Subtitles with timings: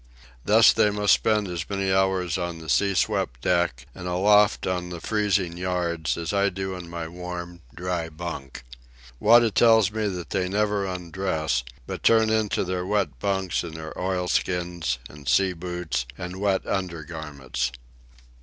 [0.43, 4.89] Thus, they must spend as many hours on the sea swept deck and aloft on
[4.89, 8.63] the freezing yards as I do in my warm, dry bunk.
[9.19, 13.95] Wada tells me that they never undress, but turn into their wet bunks in their
[13.95, 17.71] oil skins and sea boots and wet undergarments.